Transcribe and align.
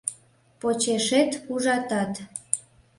Почешет 0.59 1.31
ужатат. 1.53 2.13